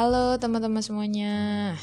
Halo 0.00 0.40
teman-teman 0.40 0.80
semuanya, 0.80 1.32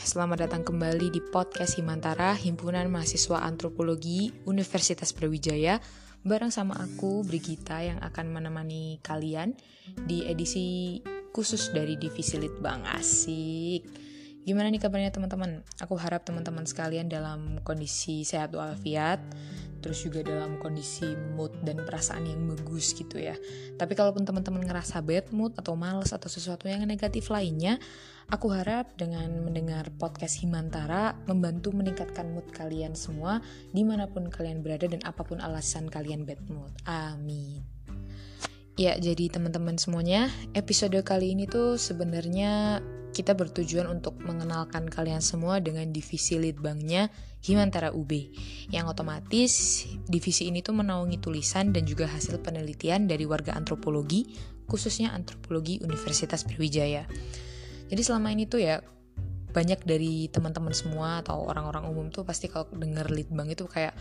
selamat 0.01 0.49
datang 0.49 0.65
kembali 0.65 1.13
di 1.13 1.21
podcast 1.21 1.77
Himantara 1.77 2.33
Himpunan 2.33 2.89
Mahasiswa 2.89 3.45
Antropologi 3.45 4.33
Universitas 4.49 5.13
Brawijaya. 5.13 5.77
Bareng 6.25 6.49
sama 6.49 6.81
aku, 6.81 7.21
Brigita, 7.21 7.77
yang 7.77 8.01
akan 8.01 8.33
menemani 8.33 8.97
kalian 9.05 9.53
di 10.09 10.25
edisi 10.25 10.97
khusus 11.29 11.69
dari 11.69 11.93
Divisi 11.93 12.41
Litbang. 12.41 12.89
Asik 12.89 13.85
Gimana 14.47 14.71
nih 14.71 14.79
kabarnya 14.79 15.11
teman-teman? 15.11 15.59
Aku 15.83 15.99
harap 15.99 16.23
teman-teman 16.23 16.63
sekalian 16.63 17.11
dalam 17.11 17.59
kondisi 17.67 18.23
sehat 18.23 18.55
walafiat 18.55 19.19
terus 19.77 20.01
juga 20.01 20.25
dalam 20.25 20.57
kondisi 20.57 21.13
mood 21.37 21.53
dan 21.61 21.83
perasaan 21.85 22.25
yang 22.25 22.49
bagus 22.49 22.97
gitu 22.97 23.21
ya. 23.21 23.37
Tapi 23.77 23.93
kalaupun 23.93 24.25
teman-teman 24.25 24.65
ngerasa 24.65 25.03
bad 25.05 25.29
mood 25.29 25.53
atau 25.55 25.77
males 25.77 26.11
atau 26.11 26.27
sesuatu 26.27 26.65
yang 26.65 26.83
negatif 26.89 27.29
lainnya, 27.29 27.77
aku 28.27 28.49
harap 28.51 28.91
dengan 28.97 29.29
mendengar 29.45 29.87
podcast 29.95 30.41
Himantara 30.41 31.13
membantu 31.29 31.71
meningkatkan 31.71 32.33
mood 32.33 32.49
kalian 32.51 32.97
semua 32.97 33.39
di 33.71 33.85
mana 33.85 34.09
pun 34.09 34.27
kalian 34.27 34.65
berada 34.65 34.89
dan 34.89 35.03
apa 35.05 35.21
pun 35.21 35.39
alasan 35.39 35.87
kalian 35.87 36.25
bad 36.25 36.41
mood. 36.49 36.73
Amin. 36.89 37.61
Ya, 38.77 38.93
jadi 38.93 39.33
teman-teman 39.33 39.81
semuanya, 39.81 40.29
episode 40.53 40.93
kali 41.01 41.33
ini 41.33 41.49
tuh 41.49 41.81
sebenarnya 41.81 42.77
kita 43.15 43.33
bertujuan 43.33 43.87
untuk 43.87 44.19
mengenalkan 44.21 44.85
kalian 44.87 45.23
semua 45.23 45.57
dengan 45.63 45.89
divisi 45.89 46.37
litbangnya 46.37 47.09
Himantara 47.41 47.93
UB 47.95 48.11
yang 48.73 48.89
otomatis 48.89 49.85
divisi 50.09 50.49
ini 50.49 50.59
tuh 50.65 50.75
menaungi 50.75 51.21
tulisan 51.21 51.71
dan 51.71 51.87
juga 51.87 52.09
hasil 52.09 52.43
penelitian 52.43 53.07
dari 53.07 53.23
warga 53.23 53.55
antropologi 53.55 54.27
khususnya 54.67 55.15
antropologi 55.15 55.79
Universitas 55.79 56.43
Brawijaya. 56.43 57.07
Jadi 57.87 58.01
selama 58.03 58.35
ini 58.35 58.51
tuh 58.51 58.59
ya 58.59 58.83
banyak 59.55 59.87
dari 59.87 60.27
teman-teman 60.27 60.75
semua 60.75 61.23
atau 61.23 61.47
orang-orang 61.47 61.87
umum 61.87 62.07
tuh 62.11 62.27
pasti 62.27 62.51
kalau 62.51 62.67
denger 62.75 63.09
litbang 63.09 63.47
itu 63.47 63.65
kayak 63.65 63.95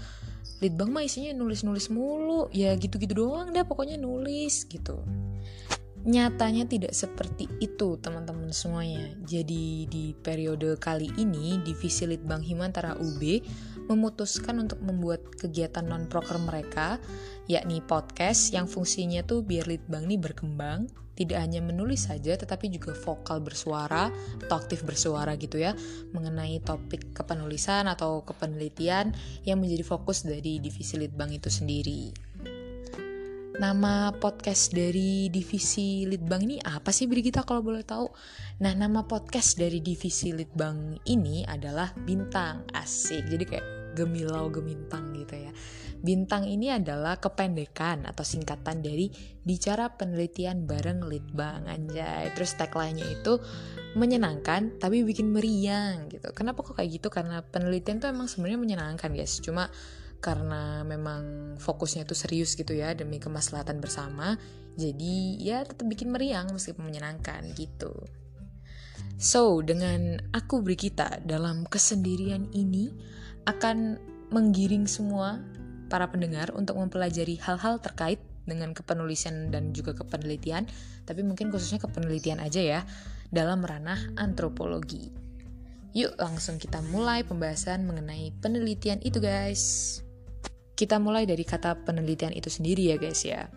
litbang 0.61 0.91
mah 0.91 1.07
isinya 1.07 1.33
nulis-nulis 1.33 1.89
mulu 1.89 2.51
ya 2.51 2.75
gitu-gitu 2.77 3.15
doang 3.15 3.55
dah 3.55 3.65
pokoknya 3.65 3.97
nulis 3.97 4.67
gitu 4.67 5.01
Nyatanya 6.07 6.71
tidak 6.71 6.95
seperti 6.95 7.51
itu 7.59 7.99
teman-teman 7.99 8.55
semuanya. 8.55 9.11
Jadi 9.27 9.91
di 9.91 10.15
periode 10.15 10.79
kali 10.79 11.11
ini 11.19 11.59
Divisi 11.67 12.07
Litbang 12.07 12.47
Himantara 12.47 12.95
UB 12.95 13.23
memutuskan 13.91 14.63
untuk 14.63 14.79
membuat 14.87 15.27
kegiatan 15.35 15.83
non-proker 15.83 16.39
mereka 16.39 17.03
yakni 17.51 17.83
podcast 17.83 18.55
yang 18.55 18.71
fungsinya 18.71 19.27
tuh 19.27 19.43
biar 19.43 19.67
Litbang 19.67 20.07
ini 20.07 20.15
berkembang 20.15 20.87
tidak 21.17 21.43
hanya 21.43 21.65
menulis 21.65 22.07
saja 22.07 22.39
tetapi 22.39 22.69
juga 22.69 22.93
vokal 22.93 23.41
bersuara 23.41 24.13
atau 24.47 24.55
aktif 24.55 24.85
bersuara 24.87 25.35
gitu 25.41 25.59
ya 25.59 25.73
mengenai 26.13 26.61
topik 26.61 27.17
kepenulisan 27.17 27.89
atau 27.89 28.23
kepenelitian 28.23 29.11
yang 29.43 29.59
menjadi 29.59 29.83
fokus 29.83 30.23
dari 30.23 30.63
divisi 30.63 31.01
Litbang 31.01 31.33
itu 31.33 31.48
sendiri. 31.48 32.13
Nama 33.57 34.12
podcast 34.12 34.77
dari 34.77 35.33
divisi 35.33 36.05
Litbang 36.05 36.45
ini 36.45 36.61
apa 36.61 36.93
sih 36.93 37.09
Brigita 37.09 37.41
kalau 37.41 37.65
boleh 37.65 37.89
tahu? 37.89 38.05
Nah, 38.61 38.77
nama 38.77 39.09
podcast 39.09 39.57
dari 39.57 39.81
divisi 39.81 40.29
Litbang 40.29 41.01
ini 41.09 41.41
adalah 41.41 41.89
Bintang. 41.97 42.69
Asik. 42.77 43.25
Jadi 43.25 43.45
kayak 43.48 43.67
gemilau 43.97 44.53
gemintang 44.53 45.17
gitu 45.17 45.41
ya. 45.41 45.57
Bintang 46.05 46.45
ini 46.45 46.69
adalah 46.69 47.17
kependekan 47.17 48.05
atau 48.05 48.29
singkatan 48.29 48.85
dari 48.85 49.09
bicara 49.41 49.89
penelitian 49.89 50.69
bareng 50.69 51.09
Litbang 51.09 51.65
anjay. 51.65 52.29
Terus 52.37 52.61
tagline-nya 52.61 53.09
itu 53.09 53.41
menyenangkan 53.97 54.77
tapi 54.77 55.01
bikin 55.01 55.33
meriang 55.33 56.13
gitu. 56.13 56.29
Kenapa 56.36 56.61
kok 56.61 56.77
kayak 56.77 57.01
gitu? 57.01 57.09
Karena 57.09 57.41
penelitian 57.41 58.05
tuh 58.05 58.13
emang 58.13 58.29
sebenarnya 58.29 58.61
menyenangkan 58.61 59.17
guys. 59.17 59.41
Cuma 59.41 59.73
karena 60.21 60.83
memang 60.83 61.55
fokusnya 61.61 62.09
itu 62.09 62.15
serius 62.17 62.57
gitu 62.57 62.75
ya 62.75 62.93
demi 62.97 63.21
kemaslahatan 63.23 63.79
bersama 63.79 64.41
jadi 64.77 65.17
ya 65.41 65.59
tetap 65.65 65.87
bikin 65.89 66.13
meriang 66.13 66.51
meskipun 66.53 66.89
menyenangkan 66.89 67.53
gitu 67.55 67.93
so 69.17 69.61
dengan 69.65 70.21
aku 70.33 70.61
Brigita 70.61 71.21
dalam 71.25 71.65
kesendirian 71.69 72.49
ini 72.53 72.93
akan 73.47 74.01
menggiring 74.35 74.91
semua 74.91 75.39
para 75.87 76.11
pendengar 76.11 76.51
untuk 76.59 76.77
mempelajari 76.83 77.39
hal-hal 77.39 77.79
terkait 77.79 78.19
dengan 78.47 78.75
kepenulisan 78.75 79.55
dan 79.55 79.71
juga 79.71 79.95
kepenelitian 79.95 80.67
tapi 81.07 81.23
mungkin 81.23 81.55
khususnya 81.55 81.79
kepenelitian 81.83 82.43
aja 82.43 82.63
ya 82.63 82.81
dalam 83.31 83.63
ranah 83.63 83.98
antropologi 84.19 85.27
Yuk 85.97 86.13
langsung 86.21 86.61
kita 86.61 86.85
mulai 86.93 87.25
pembahasan 87.25 87.89
mengenai 87.89 88.29
penelitian 88.45 89.01
itu 89.01 89.17
guys. 89.17 90.05
Kita 90.77 91.01
mulai 91.01 91.25
dari 91.25 91.42
kata 91.42 91.89
penelitian 91.89 92.37
itu 92.37 92.53
sendiri 92.53 92.92
ya 92.92 92.97
guys 93.01 93.25
ya. 93.25 93.48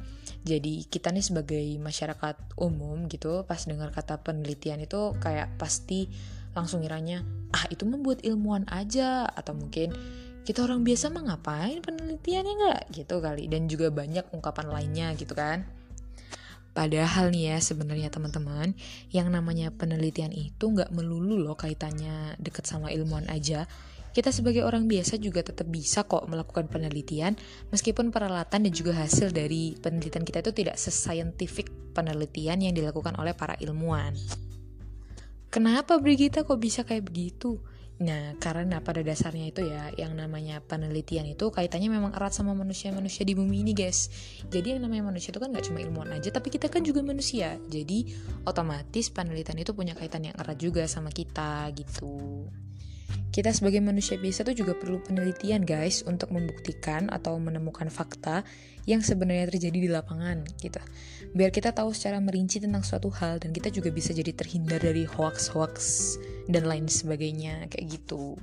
Jadi 0.47 0.88
kita 0.88 1.12
nih 1.12 1.25
sebagai 1.25 1.66
masyarakat 1.84 2.56
umum 2.56 3.12
gitu 3.12 3.44
pas 3.44 3.59
dengar 3.68 3.91
kata 3.91 4.24
penelitian 4.24 4.80
itu 4.80 5.12
kayak 5.19 5.59
pasti 5.59 6.08
langsung 6.56 6.79
ngiranya 6.79 7.28
ah 7.52 7.68
itu 7.68 7.84
membuat 7.84 8.24
ilmuwan 8.24 8.63
aja 8.72 9.28
atau 9.28 9.52
mungkin 9.53 9.91
kita 10.47 10.66
orang 10.66 10.81
biasa 10.81 11.12
mah 11.12 11.29
ngapain 11.29 11.84
penelitiannya 11.84 12.53
nggak 12.56 12.81
gitu 12.96 13.22
kali 13.22 13.52
dan 13.52 13.68
juga 13.68 13.91
banyak 13.91 14.25
ungkapan 14.31 14.72
lainnya 14.72 15.12
gitu 15.19 15.35
kan. 15.35 15.68
Padahal 16.74 17.34
nih 17.34 17.53
ya 17.53 17.58
sebenarnya 17.59 18.08
teman-teman, 18.13 18.78
yang 19.12 19.28
namanya 19.34 19.74
penelitian 19.74 20.31
itu 20.31 20.69
nggak 20.69 20.94
melulu 20.94 21.35
loh 21.35 21.58
kaitannya 21.58 22.40
deket 22.40 22.63
sama 22.69 22.94
ilmuwan 22.94 23.28
aja. 23.28 23.68
Kita 24.09 24.34
sebagai 24.34 24.66
orang 24.66 24.90
biasa 24.90 25.22
juga 25.22 25.46
tetap 25.46 25.70
bisa 25.70 26.03
kok 26.06 26.25
melakukan 26.25 26.66
penelitian 26.66 27.38
meskipun 27.70 28.09
peralatan 28.09 28.66
dan 28.66 28.74
juga 28.74 28.97
hasil 28.97 29.30
dari 29.30 29.78
penelitian 29.78 30.25
kita 30.25 30.42
itu 30.42 30.52
tidak 30.52 30.75
sescientific 30.81 31.70
penelitian 31.94 32.59
yang 32.66 32.74
dilakukan 32.74 33.14
oleh 33.18 33.38
para 33.38 33.53
ilmuwan. 33.62 34.18
Kenapa 35.50 35.97
Brigita 35.97 36.46
kok 36.46 36.62
bisa 36.62 36.86
kayak 36.86 37.09
begitu? 37.09 37.58
Nah, 38.00 38.31
karena 38.40 38.80
pada 38.80 39.03
dasarnya 39.03 39.52
itu 39.52 39.68
ya, 39.68 39.92
yang 40.00 40.16
namanya 40.16 40.64
penelitian 40.64 41.28
itu 41.28 41.52
kaitannya 41.52 41.91
memang 41.91 42.16
erat 42.16 42.31
sama 42.31 42.56
manusia-manusia 42.56 43.28
di 43.28 43.36
bumi 43.36 43.59
ini, 43.68 43.76
guys. 43.76 44.08
Jadi 44.47 44.78
yang 44.78 44.88
namanya 44.88 45.12
manusia 45.12 45.36
itu 45.36 45.40
kan 45.44 45.52
gak 45.52 45.68
cuma 45.68 45.84
ilmuwan 45.84 46.16
aja, 46.16 46.31
tapi 46.31 46.47
kita 46.47 46.72
kan 46.72 46.80
juga 46.80 47.03
manusia. 47.03 47.59
Jadi 47.68 48.08
otomatis 48.47 49.12
penelitian 49.12 49.59
itu 49.59 49.76
punya 49.76 50.00
kaitan 50.00 50.31
yang 50.31 50.36
erat 50.40 50.56
juga 50.56 50.88
sama 50.88 51.12
kita, 51.12 51.68
gitu. 51.76 52.47
Kita 53.39 53.55
sebagai 53.55 53.79
manusia 53.79 54.19
biasa 54.19 54.44
tuh 54.44 54.51
juga 54.51 54.75
perlu 54.75 55.00
penelitian 55.00 55.63
guys 55.63 56.03
untuk 56.03 56.27
membuktikan 56.27 57.07
atau 57.07 57.39
menemukan 57.39 57.88
fakta 57.88 58.44
yang 58.83 59.00
sebenarnya 59.00 59.47
terjadi 59.47 59.79
di 59.79 59.88
lapangan 59.88 60.44
gitu. 60.59 60.75
Biar 61.31 61.47
kita 61.47 61.72
tahu 61.72 61.95
secara 61.95 62.19
merinci 62.19 62.59
tentang 62.59 62.83
suatu 62.83 63.07
hal 63.07 63.39
dan 63.39 63.55
kita 63.55 63.72
juga 63.72 63.95
bisa 63.95 64.11
jadi 64.11 64.35
terhindar 64.35 64.83
dari 64.83 65.07
hoax-hoax 65.07 65.79
dan 66.51 66.67
lain 66.67 66.91
sebagainya 66.91 67.72
kayak 67.72 67.88
gitu. 67.95 68.35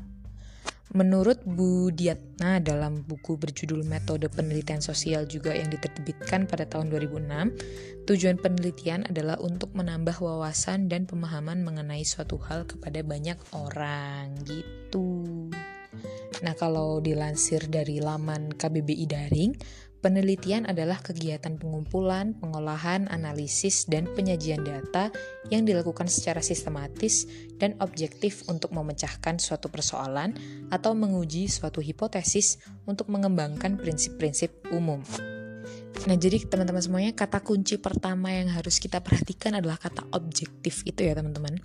Menurut 0.96 1.44
Bu 1.44 1.92
Diatna 1.92 2.56
dalam 2.56 3.04
buku 3.04 3.36
berjudul 3.36 3.84
Metode 3.84 4.32
Penelitian 4.32 4.80
Sosial 4.80 5.28
juga 5.28 5.52
yang 5.52 5.68
diterbitkan 5.68 6.48
pada 6.48 6.64
tahun 6.64 6.88
2006, 6.88 8.08
tujuan 8.08 8.40
penelitian 8.40 9.04
adalah 9.04 9.36
untuk 9.44 9.76
menambah 9.76 10.16
wawasan 10.16 10.88
dan 10.88 11.04
pemahaman 11.04 11.60
mengenai 11.60 12.00
suatu 12.00 12.40
hal 12.40 12.64
kepada 12.64 13.04
banyak 13.04 13.36
orang 13.52 14.40
gitu. 14.48 15.52
Nah, 16.40 16.56
kalau 16.56 17.04
dilansir 17.04 17.68
dari 17.68 18.00
laman 18.00 18.56
KBBI 18.56 19.04
Daring, 19.04 19.52
Penelitian 20.06 20.70
adalah 20.70 21.02
kegiatan 21.02 21.58
pengumpulan, 21.58 22.38
pengolahan, 22.38 23.10
analisis, 23.10 23.90
dan 23.90 24.06
penyajian 24.06 24.62
data 24.62 25.10
yang 25.50 25.66
dilakukan 25.66 26.06
secara 26.06 26.38
sistematis 26.46 27.26
dan 27.58 27.74
objektif 27.82 28.46
untuk 28.46 28.70
memecahkan 28.70 29.42
suatu 29.42 29.66
persoalan 29.66 30.38
atau 30.70 30.94
menguji 30.94 31.50
suatu 31.50 31.82
hipotesis 31.82 32.62
untuk 32.86 33.10
mengembangkan 33.10 33.74
prinsip-prinsip 33.82 34.70
umum. 34.70 35.02
Nah, 36.06 36.14
jadi 36.14 36.38
teman-teman 36.38 36.86
semuanya, 36.86 37.10
kata 37.10 37.42
kunci 37.42 37.82
pertama 37.82 38.30
yang 38.30 38.46
harus 38.54 38.78
kita 38.78 39.02
perhatikan 39.02 39.58
adalah 39.58 39.74
kata 39.74 40.06
objektif 40.14 40.86
itu 40.86 41.02
ya 41.02 41.18
teman-teman. 41.18 41.58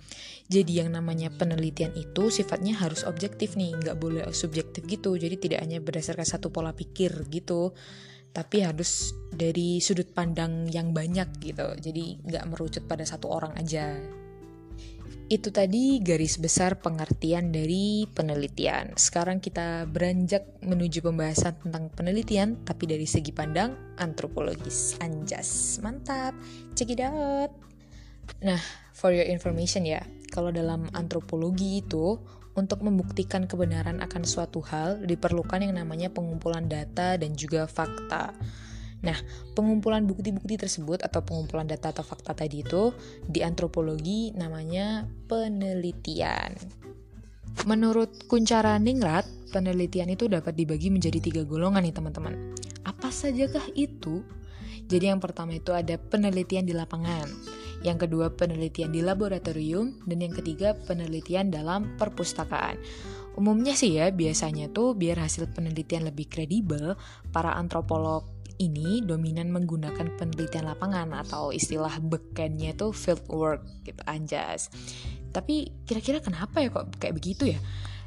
Jadi 0.50 0.82
yang 0.82 0.90
namanya 0.90 1.30
penelitian 1.30 1.94
itu 1.94 2.26
sifatnya 2.26 2.74
harus 2.74 3.06
objektif 3.06 3.54
nih, 3.54 3.70
nggak 3.78 4.02
boleh 4.02 4.26
subjektif 4.34 4.82
gitu. 4.90 5.14
Jadi 5.14 5.38
tidak 5.38 5.62
hanya 5.62 5.78
berdasarkan 5.78 6.26
satu 6.26 6.50
pola 6.50 6.74
pikir 6.74 7.14
gitu 7.30 7.70
tapi 8.32 8.64
harus 8.64 9.12
dari 9.32 9.80
sudut 9.80 10.08
pandang 10.12 10.68
yang 10.72 10.96
banyak 10.96 11.28
gitu 11.40 11.76
jadi 11.76 12.04
nggak 12.24 12.48
merucut 12.48 12.84
pada 12.88 13.04
satu 13.04 13.28
orang 13.28 13.52
aja 13.60 13.96
itu 15.32 15.48
tadi 15.48 15.96
garis 16.04 16.36
besar 16.36 16.76
pengertian 16.76 17.56
dari 17.56 18.04
penelitian. 18.04 18.92
Sekarang 19.00 19.40
kita 19.40 19.88
beranjak 19.88 20.44
menuju 20.60 21.00
pembahasan 21.00 21.56
tentang 21.56 21.88
penelitian, 21.88 22.60
tapi 22.68 22.84
dari 22.84 23.08
segi 23.08 23.32
pandang 23.32 23.96
antropologis. 23.96 25.00
Anjas, 25.00 25.80
mantap, 25.80 26.36
check 26.76 26.92
it 26.92 27.00
out. 27.00 27.48
Nah, 28.44 28.60
for 28.92 29.16
your 29.16 29.24
information 29.24 29.88
ya, 29.88 30.04
kalau 30.32 30.48
dalam 30.48 30.88
antropologi 30.96 31.84
itu 31.84 32.16
untuk 32.56 32.80
membuktikan 32.84 33.44
kebenaran 33.44 34.00
akan 34.00 34.24
suatu 34.24 34.64
hal 34.64 35.04
diperlukan 35.04 35.60
yang 35.60 35.76
namanya 35.76 36.08
pengumpulan 36.08 36.68
data 36.68 37.20
dan 37.20 37.36
juga 37.36 37.68
fakta. 37.68 38.32
Nah, 39.02 39.18
pengumpulan 39.58 40.06
bukti-bukti 40.06 40.56
tersebut 40.56 41.02
atau 41.02 41.20
pengumpulan 41.26 41.66
data 41.66 41.90
atau 41.90 42.06
fakta 42.06 42.38
tadi 42.38 42.62
itu 42.62 42.94
di 43.26 43.42
antropologi 43.42 44.30
namanya 44.32 45.04
penelitian. 45.26 46.54
Menurut 47.68 48.30
Kuncara 48.30 48.78
Ningrat, 48.78 49.28
penelitian 49.52 50.08
itu 50.08 50.30
dapat 50.30 50.56
dibagi 50.56 50.88
menjadi 50.88 51.18
tiga 51.20 51.42
golongan 51.44 51.84
nih 51.84 51.92
teman-teman. 51.92 52.56
Apa 52.86 53.10
sajakah 53.12 53.74
itu? 53.74 54.22
Jadi 54.86 55.10
yang 55.10 55.20
pertama 55.20 55.56
itu 55.58 55.74
ada 55.74 55.98
penelitian 55.98 56.64
di 56.64 56.74
lapangan, 56.74 57.26
yang 57.82 57.98
kedua 57.98 58.30
penelitian 58.34 58.94
di 58.94 59.02
laboratorium, 59.02 60.02
dan 60.06 60.22
yang 60.22 60.34
ketiga 60.34 60.74
penelitian 60.86 61.50
dalam 61.50 61.98
perpustakaan. 61.98 62.78
Umumnya 63.34 63.74
sih 63.74 63.98
ya, 63.98 64.12
biasanya 64.12 64.70
tuh 64.70 64.94
biar 64.94 65.18
hasil 65.18 65.50
penelitian 65.50 66.06
lebih 66.06 66.30
kredibel, 66.30 66.94
para 67.34 67.56
antropolog 67.58 68.28
ini 68.60 69.02
dominan 69.02 69.50
menggunakan 69.50 70.14
penelitian 70.20 70.70
lapangan 70.70 71.10
atau 71.16 71.50
istilah 71.50 71.98
bekennya 71.98 72.76
itu 72.76 72.94
field 72.94 73.24
work 73.26 73.64
gitu 73.82 73.98
anjas. 74.06 74.70
Tapi 75.32 75.72
kira-kira 75.88 76.20
kenapa 76.20 76.60
ya 76.60 76.68
kok 76.70 77.00
kayak 77.00 77.16
begitu 77.16 77.56
ya? 77.56 77.58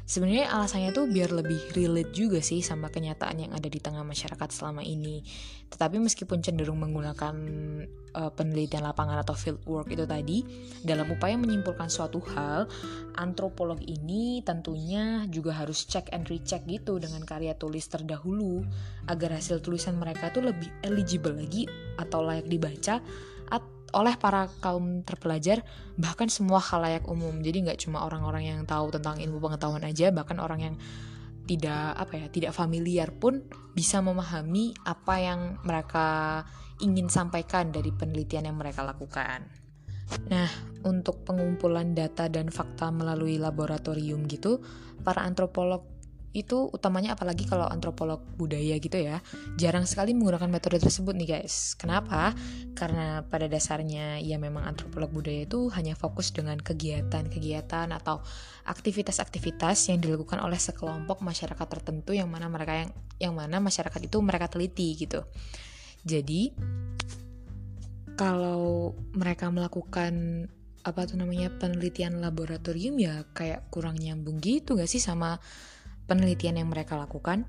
Sebenarnya 0.06 0.54
alasannya 0.54 0.94
tuh 0.94 1.10
biar 1.10 1.34
lebih 1.34 1.74
relate 1.74 2.14
juga 2.14 2.38
sih 2.38 2.62
sama 2.62 2.94
kenyataan 2.94 3.42
yang 3.42 3.52
ada 3.58 3.66
di 3.66 3.82
tengah 3.82 4.06
masyarakat 4.06 4.54
selama 4.54 4.86
ini. 4.86 5.26
Tetapi 5.66 5.98
meskipun 5.98 6.46
cenderung 6.46 6.78
menggunakan 6.78 7.34
uh, 8.14 8.30
penelitian 8.30 8.86
lapangan 8.86 9.26
atau 9.26 9.34
field 9.34 9.58
work 9.66 9.90
itu 9.90 10.06
tadi 10.06 10.46
dalam 10.86 11.10
upaya 11.10 11.34
menyimpulkan 11.34 11.90
suatu 11.90 12.22
hal, 12.22 12.70
antropolog 13.18 13.82
ini 13.82 14.46
tentunya 14.46 15.26
juga 15.26 15.58
harus 15.58 15.82
check 15.90 16.06
and 16.14 16.30
recheck 16.30 16.62
gitu 16.70 17.02
dengan 17.02 17.26
karya 17.26 17.58
tulis 17.58 17.90
terdahulu 17.90 18.62
agar 19.10 19.42
hasil 19.42 19.58
tulisan 19.58 19.98
mereka 19.98 20.30
tuh 20.30 20.46
lebih 20.46 20.70
eligible 20.86 21.34
lagi 21.34 21.66
atau 21.98 22.22
layak 22.22 22.46
dibaca 22.46 23.02
oleh 23.94 24.18
para 24.18 24.50
kaum 24.58 25.06
terpelajar 25.06 25.62
bahkan 25.94 26.26
semua 26.26 26.58
halayak 26.58 27.06
umum 27.06 27.38
jadi 27.38 27.62
nggak 27.70 27.86
cuma 27.86 28.02
orang-orang 28.02 28.50
yang 28.50 28.60
tahu 28.66 28.90
tentang 28.90 29.22
ilmu 29.22 29.38
pengetahuan 29.38 29.86
aja 29.86 30.10
bahkan 30.10 30.42
orang 30.42 30.60
yang 30.72 30.74
tidak 31.46 31.94
apa 31.94 32.14
ya 32.18 32.26
tidak 32.26 32.52
familiar 32.52 33.14
pun 33.14 33.46
bisa 33.72 34.02
memahami 34.02 34.74
apa 34.82 35.14
yang 35.22 35.40
mereka 35.62 36.42
ingin 36.82 37.06
sampaikan 37.08 37.70
dari 37.70 37.94
penelitian 37.94 38.50
yang 38.52 38.58
mereka 38.58 38.82
lakukan. 38.82 39.46
Nah, 40.30 40.50
untuk 40.86 41.26
pengumpulan 41.26 41.94
data 41.94 42.30
dan 42.30 42.50
fakta 42.50 42.94
melalui 42.94 43.38
laboratorium 43.42 44.26
gitu, 44.30 44.62
para 45.02 45.22
antropolog 45.26 45.95
itu 46.32 46.68
utamanya 46.72 47.14
apalagi 47.14 47.46
kalau 47.46 47.68
antropolog 47.68 48.22
budaya 48.34 48.76
gitu 48.80 48.98
ya. 48.98 49.22
Jarang 49.60 49.84
sekali 49.84 50.12
menggunakan 50.12 50.50
metode 50.50 50.82
tersebut 50.82 51.14
nih 51.14 51.28
guys. 51.38 51.78
Kenapa? 51.78 52.34
Karena 52.74 53.22
pada 53.26 53.46
dasarnya 53.46 54.18
ya 54.20 54.36
memang 54.36 54.66
antropolog 54.66 55.10
budaya 55.12 55.46
itu 55.46 55.68
hanya 55.72 55.94
fokus 55.94 56.34
dengan 56.34 56.58
kegiatan-kegiatan 56.58 57.92
atau 57.92 58.20
aktivitas-aktivitas 58.66 59.92
yang 59.92 60.02
dilakukan 60.02 60.42
oleh 60.42 60.58
sekelompok 60.58 61.22
masyarakat 61.22 61.66
tertentu 61.66 62.12
yang 62.16 62.26
mana 62.26 62.50
mereka 62.50 62.74
yang 62.84 62.90
yang 63.16 63.34
mana 63.36 63.62
masyarakat 63.62 64.00
itu 64.02 64.18
mereka 64.20 64.50
teliti 64.50 64.92
gitu. 64.96 65.24
Jadi 66.06 66.52
kalau 68.16 68.96
mereka 69.12 69.52
melakukan 69.52 70.46
apa 70.86 71.02
tuh 71.02 71.18
namanya 71.18 71.50
penelitian 71.58 72.22
laboratorium 72.22 72.94
ya 72.96 73.26
kayak 73.34 73.66
kurang 73.74 73.98
nyambung 73.98 74.38
gitu 74.38 74.78
gak 74.78 74.86
sih 74.86 75.02
sama 75.02 75.36
penelitian 76.06 76.62
yang 76.62 76.70
mereka 76.70 76.94
lakukan 76.98 77.46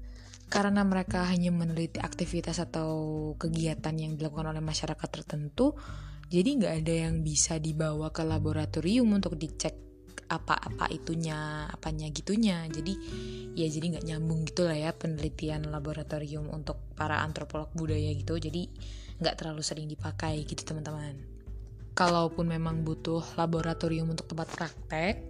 karena 0.47 0.83
mereka 0.83 1.27
hanya 1.27 1.51
meneliti 1.51 1.99
aktivitas 1.99 2.63
atau 2.63 3.33
kegiatan 3.35 3.93
yang 3.95 4.15
dilakukan 4.15 4.51
oleh 4.51 4.63
masyarakat 4.63 5.09
tertentu 5.11 5.75
jadi 6.27 6.59
nggak 6.59 6.73
ada 6.83 6.93
yang 7.07 7.23
bisa 7.23 7.55
dibawa 7.55 8.11
ke 8.11 8.19
laboratorium 8.27 9.07
untuk 9.15 9.39
dicek 9.39 9.87
apa-apa 10.27 10.91
itunya 10.91 11.71
apanya 11.71 12.11
gitunya. 12.11 12.67
Jadi 12.67 12.93
ya 13.55 13.67
jadi 13.71 13.95
nggak 13.95 14.05
nyambung 14.11 14.43
gitu 14.43 14.67
lah 14.67 14.75
ya 14.75 14.91
penelitian 14.91 15.71
laboratorium 15.71 16.51
untuk 16.51 16.83
para 16.99 17.23
antropolog 17.23 17.71
budaya 17.71 18.11
gitu. 18.11 18.35
Jadi 18.35 18.67
nggak 19.23 19.35
terlalu 19.39 19.63
sering 19.63 19.87
dipakai 19.87 20.43
gitu 20.43 20.67
teman-teman. 20.67 21.15
Kalaupun 21.95 22.45
memang 22.45 22.83
butuh 22.83 23.23
laboratorium 23.39 24.11
untuk 24.11 24.27
tempat 24.27 24.51
praktek 24.51 25.23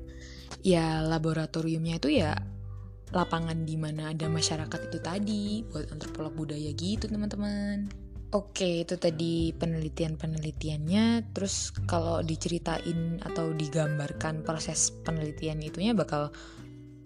ya 0.66 1.06
laboratoriumnya 1.06 2.02
itu 2.02 2.10
ya 2.18 2.34
lapangan 3.16 3.64
di 3.64 3.80
mana 3.80 4.12
ada 4.12 4.28
masyarakat 4.28 4.92
itu 4.92 5.00
tadi 5.00 5.44
buat 5.72 5.92
antropolog 5.94 6.36
budaya 6.36 6.72
gitu 6.76 7.08
teman-teman. 7.08 7.88
Oke, 8.36 8.84
itu 8.84 9.00
tadi 9.00 9.56
penelitian-penelitiannya. 9.56 11.32
Terus 11.32 11.72
kalau 11.88 12.20
diceritain 12.20 13.24
atau 13.24 13.56
digambarkan 13.56 14.44
proses 14.44 14.92
penelitian 15.08 15.64
itunya 15.64 15.96
bakal 15.96 16.36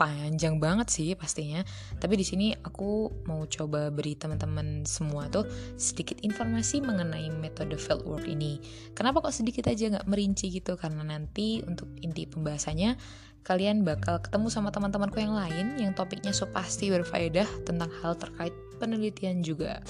panjang 0.02 0.58
banget 0.58 0.90
sih 0.90 1.14
pastinya. 1.14 1.62
Tapi 2.02 2.18
di 2.18 2.26
sini 2.26 2.48
aku 2.58 3.22
mau 3.30 3.46
coba 3.46 3.94
beri 3.94 4.18
teman-teman 4.18 4.82
semua 4.90 5.30
tuh 5.30 5.46
sedikit 5.78 6.18
informasi 6.26 6.82
mengenai 6.82 7.30
metode 7.38 7.78
fieldwork 7.78 8.26
ini. 8.26 8.58
Kenapa 8.98 9.22
kok 9.22 9.38
sedikit 9.38 9.70
aja 9.70 9.94
nggak 9.94 10.10
merinci 10.10 10.50
gitu? 10.50 10.74
Karena 10.74 11.06
nanti 11.06 11.62
untuk 11.62 11.94
inti 12.02 12.26
pembahasannya 12.26 12.98
kalian 13.42 13.82
bakal 13.82 14.22
ketemu 14.22 14.48
sama 14.54 14.70
teman-temanku 14.70 15.18
yang 15.18 15.34
lain 15.34 15.78
yang 15.82 15.98
topiknya 15.98 16.30
so 16.30 16.46
pasti 16.50 16.94
berfaedah 16.94 17.66
tentang 17.66 17.90
hal 18.02 18.14
terkait 18.14 18.54
penelitian 18.78 19.42
juga. 19.42 19.82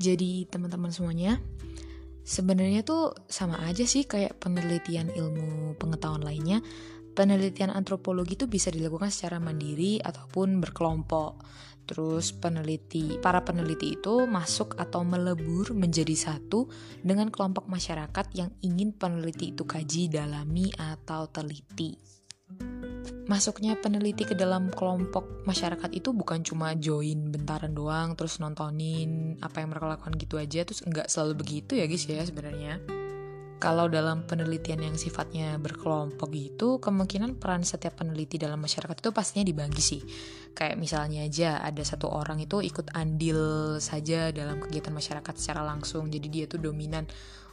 Jadi 0.00 0.48
teman-teman 0.48 0.92
semuanya, 0.92 1.40
sebenarnya 2.24 2.84
tuh 2.84 3.12
sama 3.28 3.60
aja 3.68 3.84
sih 3.84 4.08
kayak 4.08 4.40
penelitian 4.40 5.12
ilmu 5.12 5.76
pengetahuan 5.76 6.24
lainnya. 6.24 6.64
Penelitian 7.10 7.74
antropologi 7.74 8.38
itu 8.38 8.46
bisa 8.46 8.72
dilakukan 8.72 9.12
secara 9.12 9.36
mandiri 9.42 10.00
ataupun 10.00 10.62
berkelompok. 10.62 11.42
Terus 11.84 12.30
peneliti, 12.30 13.18
para 13.18 13.42
peneliti 13.42 13.98
itu 13.98 14.24
masuk 14.30 14.78
atau 14.78 15.02
melebur 15.02 15.74
menjadi 15.74 16.14
satu 16.14 16.70
dengan 17.02 17.28
kelompok 17.28 17.66
masyarakat 17.66 18.30
yang 18.38 18.54
ingin 18.62 18.94
peneliti 18.94 19.52
itu 19.52 19.66
kaji, 19.66 20.06
dalami, 20.06 20.70
atau 20.78 21.26
teliti 21.28 22.19
masuknya 23.30 23.78
peneliti 23.78 24.26
ke 24.26 24.34
dalam 24.34 24.74
kelompok 24.74 25.46
masyarakat 25.46 25.94
itu 25.94 26.10
bukan 26.10 26.42
cuma 26.42 26.74
join 26.74 27.30
bentaran 27.30 27.70
doang 27.70 28.18
terus 28.18 28.42
nontonin 28.42 29.38
apa 29.38 29.62
yang 29.62 29.70
mereka 29.70 29.86
lakukan 29.86 30.18
gitu 30.18 30.34
aja 30.34 30.66
terus 30.66 30.82
nggak 30.82 31.06
selalu 31.06 31.38
begitu 31.38 31.78
ya 31.78 31.86
guys 31.86 32.10
ya 32.10 32.26
sebenarnya. 32.26 32.82
Kalau 33.60 33.92
dalam 33.92 34.24
penelitian 34.24 34.80
yang 34.80 34.96
sifatnya 34.96 35.60
berkelompok 35.60 36.32
gitu 36.32 36.80
kemungkinan 36.80 37.36
peran 37.36 37.60
setiap 37.60 38.00
peneliti 38.00 38.40
dalam 38.40 38.56
masyarakat 38.56 38.96
itu 38.96 39.12
pastinya 39.12 39.44
dibagi 39.44 39.84
sih. 39.84 40.00
Kayak 40.56 40.80
misalnya 40.80 41.28
aja 41.28 41.60
ada 41.60 41.84
satu 41.84 42.08
orang 42.08 42.40
itu 42.40 42.64
ikut 42.64 42.96
andil 42.96 43.76
saja 43.76 44.32
dalam 44.32 44.64
kegiatan 44.64 44.96
masyarakat 44.96 45.34
secara 45.36 45.60
langsung 45.60 46.08
jadi 46.08 46.26
dia 46.32 46.44
tuh 46.48 46.56
dominan 46.56 47.04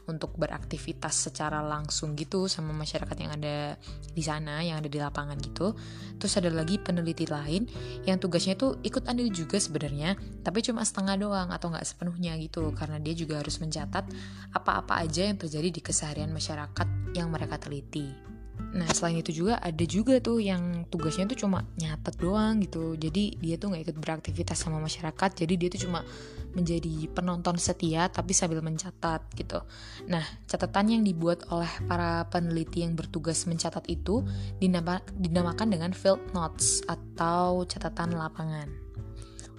untuk 0.08 0.34
beraktivitas 0.40 1.30
secara 1.30 1.60
langsung 1.60 2.16
gitu 2.16 2.48
sama 2.48 2.72
masyarakat 2.72 3.16
yang 3.20 3.32
ada 3.36 3.76
di 4.16 4.24
sana, 4.24 4.64
yang 4.64 4.80
ada 4.80 4.88
di 4.88 4.98
lapangan 4.98 5.36
gitu. 5.40 5.76
Terus 6.18 6.34
ada 6.40 6.50
lagi 6.50 6.80
peneliti 6.80 7.28
lain 7.28 7.68
yang 8.08 8.18
tugasnya 8.18 8.56
tuh 8.56 8.80
ikut 8.82 9.06
andil 9.06 9.28
juga 9.30 9.60
sebenarnya, 9.60 10.16
tapi 10.42 10.64
cuma 10.64 10.82
setengah 10.88 11.20
doang 11.20 11.50
atau 11.52 11.70
nggak 11.70 11.86
sepenuhnya 11.86 12.40
gitu, 12.40 12.72
karena 12.74 12.98
dia 13.04 13.14
juga 13.14 13.44
harus 13.44 13.60
mencatat 13.60 14.08
apa-apa 14.56 15.04
aja 15.04 15.28
yang 15.28 15.38
terjadi 15.38 15.70
di 15.70 15.82
keseharian 15.84 16.32
masyarakat 16.32 16.88
yang 17.14 17.28
mereka 17.28 17.60
teliti. 17.60 18.37
Nah 18.58 18.90
selain 18.94 19.22
itu 19.22 19.32
juga 19.32 19.58
ada 19.58 19.86
juga 19.88 20.20
tuh 20.22 20.38
yang 20.44 20.86
tugasnya 20.92 21.30
tuh 21.30 21.48
cuma 21.48 21.66
nyatet 21.80 22.16
doang 22.20 22.60
gitu. 22.62 22.94
Jadi 22.98 23.38
dia 23.40 23.56
tuh 23.58 23.74
gak 23.74 23.90
ikut 23.90 23.98
beraktivitas 23.98 24.58
sama 24.60 24.78
masyarakat. 24.78 25.30
Jadi 25.34 25.54
dia 25.58 25.70
tuh 25.72 25.90
cuma 25.90 26.06
menjadi 26.54 27.10
penonton 27.14 27.58
setia 27.62 28.10
tapi 28.10 28.34
sambil 28.34 28.66
mencatat 28.66 29.22
gitu. 29.38 29.62
Nah 30.10 30.26
catatan 30.50 31.00
yang 31.00 31.04
dibuat 31.06 31.46
oleh 31.54 31.70
para 31.86 32.26
peneliti 32.28 32.82
yang 32.82 32.98
bertugas 32.98 33.46
mencatat 33.46 33.86
itu 33.90 34.26
dinama, 34.58 35.02
dinamakan 35.14 35.74
dengan 35.74 35.92
field 35.94 36.22
notes 36.34 36.82
atau 36.90 37.66
catatan 37.66 38.18
lapangan. 38.18 38.88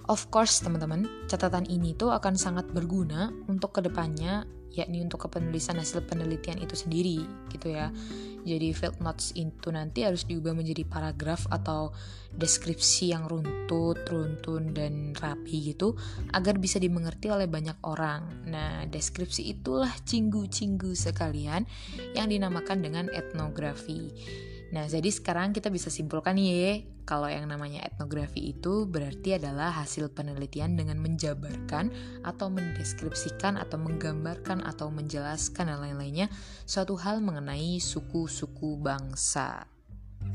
Of 0.09 0.33
course 0.33 0.65
teman-teman, 0.65 1.05
catatan 1.29 1.69
ini 1.69 1.93
tuh 1.93 2.09
akan 2.09 2.33
sangat 2.33 2.65
berguna 2.73 3.29
untuk 3.45 3.77
ke 3.77 3.85
depannya 3.85 4.41
yakni 4.73 5.01
untuk 5.01 5.25
kepenulisan 5.29 5.77
hasil 5.81 6.05
penelitian 6.05 6.61
itu 6.61 6.75
sendiri 6.77 7.25
gitu 7.53 7.73
ya. 7.73 7.89
Jadi 8.47 8.71
field 8.71 9.03
notes 9.03 9.35
itu 9.35 9.67
nanti 9.69 10.07
harus 10.07 10.23
diubah 10.23 10.55
menjadi 10.55 10.87
paragraf 10.87 11.43
atau 11.51 11.91
deskripsi 12.31 13.11
yang 13.11 13.27
runtut, 13.27 14.05
runtun 14.07 14.71
dan 14.71 15.11
rapi 15.17 15.75
gitu 15.75 15.97
agar 16.31 16.55
bisa 16.55 16.79
dimengerti 16.79 17.27
oleh 17.27 17.51
banyak 17.51 17.75
orang. 17.83 18.47
Nah, 18.47 18.87
deskripsi 18.87 19.49
itulah 19.59 19.91
cinggu-cinggu 19.91 20.95
sekalian 20.95 21.67
yang 22.15 22.31
dinamakan 22.31 22.79
dengan 22.79 23.05
etnografi. 23.11 24.13
Nah, 24.69 24.85
jadi 24.85 25.09
sekarang 25.09 25.49
kita 25.49 25.73
bisa 25.73 25.89
simpulkan 25.89 26.37
ya, 26.37 26.85
kalau 27.09 27.25
yang 27.25 27.49
namanya 27.49 27.81
etnografi 27.89 28.53
itu 28.53 28.85
berarti 28.85 29.41
adalah 29.41 29.73
hasil 29.81 30.13
penelitian 30.13 30.77
dengan 30.77 31.01
menjabarkan 31.01 31.89
atau 32.21 32.53
mendeskripsikan 32.53 33.57
atau 33.57 33.81
menggambarkan 33.81 34.61
atau 34.61 34.93
menjelaskan 34.93 35.73
dan 35.73 35.81
lain-lainnya 35.81 36.29
suatu 36.69 36.93
hal 37.01 37.17
mengenai 37.17 37.81
suku-suku 37.81 38.77
bangsa. 38.77 39.65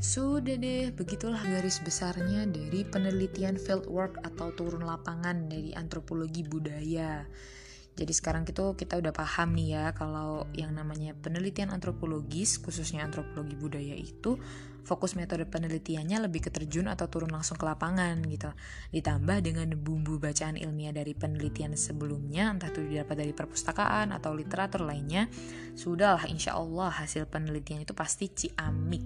Sudah 0.03 0.59
deh, 0.59 0.91
begitulah 0.91 1.39
garis 1.39 1.79
besarnya 1.79 2.43
dari 2.43 2.83
penelitian 2.83 3.55
fieldwork 3.55 4.19
atau 4.27 4.51
turun 4.51 4.83
lapangan 4.83 5.47
dari 5.47 5.71
antropologi 5.71 6.43
budaya. 6.43 7.23
Jadi 7.95 8.11
sekarang 8.11 8.43
itu 8.43 8.75
kita 8.75 8.99
udah 8.99 9.15
paham 9.15 9.55
nih 9.55 9.67
ya 9.71 9.85
kalau 9.95 10.43
yang 10.51 10.75
namanya 10.75 11.15
penelitian 11.15 11.71
antropologis 11.71 12.59
khususnya 12.59 13.07
antropologi 13.07 13.55
budaya 13.55 13.95
itu 13.95 14.35
fokus 14.85 15.17
metode 15.17 15.49
penelitiannya 15.49 16.29
lebih 16.29 16.45
ke 16.45 16.53
terjun 16.53 16.85
atau 16.85 17.09
turun 17.09 17.33
langsung 17.33 17.57
ke 17.57 17.65
lapangan 17.65 18.21
gitu. 18.29 18.53
Ditambah 18.93 19.41
dengan 19.41 19.73
bumbu 19.79 20.21
bacaan 20.21 20.59
ilmiah 20.59 20.93
dari 20.93 21.17
penelitian 21.17 21.73
sebelumnya 21.73 22.53
entah 22.53 22.69
itu 22.69 22.85
didapat 22.85 23.15
dari 23.25 23.33
perpustakaan 23.33 24.13
atau 24.13 24.37
literatur 24.37 24.85
lainnya, 24.85 25.25
sudahlah 25.73 26.29
insya 26.29 26.53
Allah 26.53 26.93
hasil 26.93 27.25
penelitian 27.31 27.81
itu 27.81 27.97
pasti 27.97 28.29
ciamik. 28.29 29.03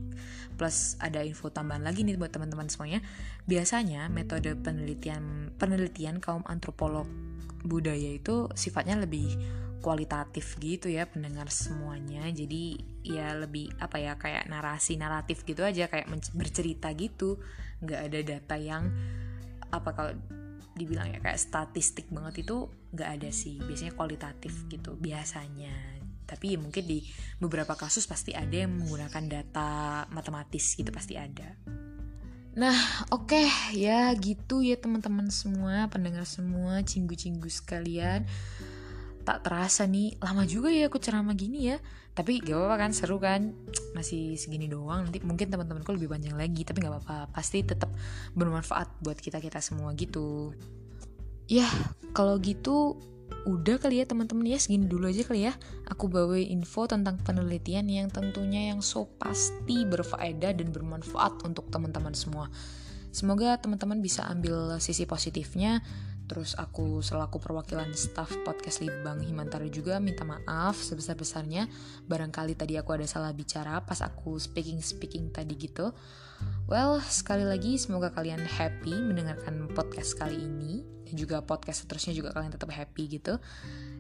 Plus 0.59 0.99
ada 0.99 1.23
info 1.23 1.47
tambahan 1.47 1.87
lagi 1.87 2.03
nih 2.03 2.19
buat 2.19 2.35
teman-teman 2.35 2.67
semuanya. 2.67 2.99
Biasanya 3.47 4.11
metode 4.11 4.51
penelitian 4.59 5.55
penelitian 5.55 6.19
kaum 6.19 6.43
antropolog 6.43 7.28
budaya 7.63 8.15
itu 8.15 8.47
sifatnya 8.55 8.99
lebih 8.99 9.35
kualitatif 9.79 10.59
gitu 10.59 10.91
ya 10.91 11.07
pendengar 11.07 11.47
semuanya. 11.47 12.27
Jadi 12.29 12.77
ya 13.03 13.35
lebih 13.35 13.71
apa 13.79 13.97
ya 13.99 14.19
kayak 14.19 14.47
narasi 14.51 14.99
naratif 14.99 15.47
gitu 15.47 15.63
aja 15.63 15.87
kayak 15.87 16.11
bercerita 16.35 16.91
gitu. 16.93 17.39
Nggak 17.79 18.01
ada 18.11 18.19
data 18.23 18.55
yang 18.59 18.83
apa 19.71 19.89
kalau 19.95 20.11
dibilang 20.75 21.11
ya 21.11 21.19
kayak 21.19 21.39
statistik 21.39 22.07
banget 22.11 22.43
itu 22.47 22.67
nggak 22.91 23.09
ada 23.19 23.29
sih. 23.31 23.59
Biasanya 23.63 23.95
kualitatif 23.95 24.67
gitu 24.67 24.99
biasanya. 24.99 26.03
Tapi 26.29 26.53
ya 26.53 26.59
mungkin 26.61 26.85
di 26.85 27.01
beberapa 27.41 27.73
kasus 27.73 28.05
pasti 28.05 28.37
ada 28.37 28.53
yang 28.53 28.77
menggunakan 28.77 29.25
data 29.25 29.71
matematis 30.13 30.77
gitu 30.77 30.93
pasti 30.93 31.17
ada 31.17 31.57
Nah, 32.59 32.75
oke 33.07 33.39
okay, 33.39 33.47
ya 33.71 34.11
gitu 34.19 34.59
ya 34.59 34.75
teman-teman 34.75 35.31
semua, 35.31 35.87
pendengar 35.87 36.27
semua, 36.27 36.83
cinggu-cinggu 36.83 37.47
sekalian. 37.47 38.27
Tak 39.23 39.47
terasa 39.47 39.87
nih, 39.87 40.19
lama 40.19 40.43
juga 40.43 40.67
ya 40.67 40.91
aku 40.91 40.99
ceramah 40.99 41.31
gini 41.39 41.71
ya. 41.71 41.79
Tapi 42.11 42.43
gak 42.43 42.51
apa-apa 42.51 42.75
kan, 42.83 42.91
seru 42.91 43.15
kan. 43.15 43.55
Masih 43.95 44.35
segini 44.35 44.67
doang, 44.67 45.07
nanti 45.07 45.23
mungkin 45.23 45.47
teman-temanku 45.47 45.95
lebih 45.95 46.11
panjang 46.11 46.35
lagi, 46.35 46.67
tapi 46.67 46.83
gak 46.83 46.99
apa-apa. 46.99 47.31
Pasti 47.31 47.63
tetap 47.63 47.95
bermanfaat 48.35 48.91
buat 48.99 49.15
kita-kita 49.15 49.63
semua 49.63 49.95
gitu. 49.95 50.51
Ya, 51.47 51.63
kalau 52.11 52.43
gitu 52.43 52.99
udah 53.47 53.77
kali 53.79 54.01
ya 54.01 54.05
teman-teman. 54.09 54.47
Ya 54.47 54.59
segini 54.59 54.89
dulu 54.89 55.07
aja 55.07 55.23
kali 55.23 55.47
ya. 55.47 55.53
Aku 55.87 56.11
bawa 56.11 56.35
info 56.39 56.89
tentang 56.89 57.21
penelitian 57.21 57.87
yang 57.87 58.07
tentunya 58.11 58.73
yang 58.73 58.83
so 58.83 59.07
pasti 59.19 59.85
berfaedah 59.85 60.55
dan 60.55 60.73
bermanfaat 60.73 61.43
untuk 61.45 61.67
teman-teman 61.71 62.15
semua. 62.15 62.51
Semoga 63.09 63.57
teman-teman 63.57 64.03
bisa 64.03 64.25
ambil 64.29 64.77
sisi 64.81 65.07
positifnya. 65.09 65.81
Terus 66.29 66.53
aku 66.53 67.01
selaku 67.01 67.41
perwakilan 67.41 67.89
staff 67.97 68.29
podcast 68.45 68.85
Libang 68.85 69.17
Himantara 69.17 69.65
juga 69.65 69.97
minta 69.97 70.21
maaf 70.21 70.77
sebesar-besarnya. 70.77 71.65
Barangkali 72.05 72.53
tadi 72.53 72.77
aku 72.77 72.93
ada 72.93 73.09
salah 73.09 73.33
bicara 73.33 73.81
pas 73.81 73.97
aku 74.05 74.37
speaking-speaking 74.37 75.33
tadi 75.33 75.57
gitu. 75.57 75.89
Well 76.69 77.01
sekali 77.01 77.49
lagi 77.49 77.81
semoga 77.81 78.13
kalian 78.13 78.45
happy 78.45 78.93
mendengarkan 78.93 79.73
podcast 79.73 80.13
kali 80.21 80.37
ini 80.37 80.78
juga 81.13 81.41
podcast 81.45 81.85
seterusnya 81.85 82.13
juga 82.17 82.29
kalian 82.33 82.53
tetap 82.53 82.69
happy 82.73 83.19
gitu. 83.19 83.37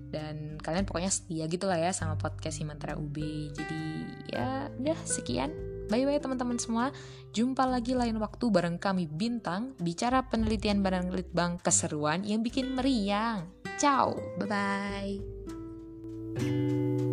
Dan 0.09 0.57
kalian 0.57 0.89
pokoknya 0.89 1.13
setia 1.13 1.45
gitu 1.45 1.69
lah 1.69 1.77
ya 1.77 1.93
sama 1.93 2.17
podcast 2.17 2.57
Himantara 2.57 2.97
UB 2.97 3.17
jadi 3.53 3.81
ya 4.29 4.47
udah 4.73 4.99
sekian. 5.05 5.53
Bye 5.89 6.05
bye 6.05 6.21
teman-teman 6.21 6.57
semua. 6.61 6.93
Jumpa 7.33 7.65
lagi 7.65 7.97
lain 7.97 8.17
waktu 8.21 8.45
bareng 8.49 8.77
kami 8.77 9.09
Bintang. 9.09 9.73
Bicara 9.81 10.25
penelitian 10.29 10.81
barang 10.85 11.13
litbang 11.13 11.57
keseruan 11.61 12.25
yang 12.25 12.41
bikin 12.45 12.73
meriang. 12.73 13.49
Ciao 13.79 14.17
bye 14.37 14.49
bye 16.37 17.08